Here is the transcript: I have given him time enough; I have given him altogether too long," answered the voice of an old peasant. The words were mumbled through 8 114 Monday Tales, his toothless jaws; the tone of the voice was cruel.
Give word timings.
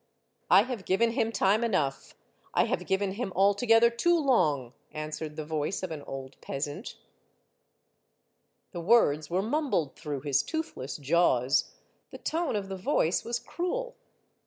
I 0.49 0.63
have 0.63 0.85
given 0.85 1.11
him 1.11 1.31
time 1.31 1.63
enough; 1.63 2.15
I 2.55 2.63
have 2.65 2.87
given 2.87 3.11
him 3.11 3.31
altogether 3.35 3.91
too 3.91 4.17
long," 4.17 4.73
answered 4.91 5.35
the 5.35 5.45
voice 5.45 5.83
of 5.83 5.91
an 5.91 6.01
old 6.07 6.41
peasant. 6.41 6.97
The 8.71 8.81
words 8.81 9.29
were 9.29 9.43
mumbled 9.43 9.95
through 9.95 10.21
8 10.25 10.25
114 10.25 10.25
Monday 10.25 10.31
Tales, 10.31 10.95
his 10.95 10.97
toothless 10.97 11.07
jaws; 11.07 11.73
the 12.09 12.17
tone 12.17 12.55
of 12.55 12.67
the 12.67 12.77
voice 12.77 13.23
was 13.23 13.37
cruel. 13.37 13.95